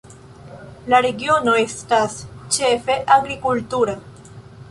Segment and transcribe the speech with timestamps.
[0.93, 2.17] La regiono estas
[2.57, 3.99] ĉefe agrikultura.